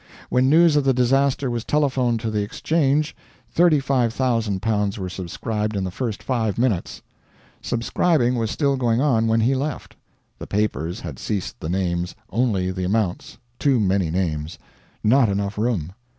When 0.31 0.49
news 0.49 0.75
of 0.75 0.83
the 0.83 0.95
disaster 0.95 1.51
was 1.51 1.63
telephoned 1.63 2.19
to 2.21 2.31
the 2.31 2.41
Exchange 2.41 3.15
L35,000 3.55 4.97
were 4.97 5.09
subscribed 5.09 5.75
in 5.77 5.83
the 5.83 5.91
first 5.91 6.23
five 6.23 6.57
minutes. 6.57 7.03
Subscribing 7.61 8.33
was 8.33 8.49
still 8.49 8.77
going 8.77 8.99
on 8.99 9.27
when 9.27 9.41
he 9.41 9.53
left; 9.53 9.95
the 10.39 10.47
papers 10.47 11.01
had 11.01 11.19
ceased 11.19 11.59
the 11.59 11.69
names, 11.69 12.15
only 12.31 12.71
the 12.71 12.83
amounts 12.83 13.37
too 13.59 13.79
many 13.79 14.09
names; 14.09 14.57
not 15.03 15.29
enough 15.29 15.55
room. 15.55 15.93